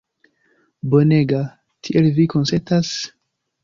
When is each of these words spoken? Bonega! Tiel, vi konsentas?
Bonega! 0.93 1.43
Tiel, 1.87 2.11
vi 2.19 2.29
konsentas? 2.37 2.95